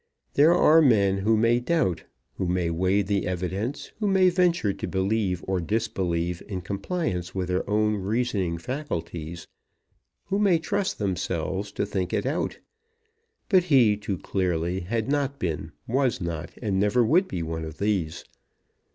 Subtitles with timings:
[0.33, 2.05] There are men who may doubt,
[2.37, 7.49] who may weigh the evidence, who may venture to believe or disbelieve in compliance with
[7.49, 9.45] their own reasoning faculties,
[10.25, 12.57] who may trust themselves to think it out;
[13.47, 17.77] but he, too clearly, had not been, was not, and never would be one of
[17.77, 18.25] these.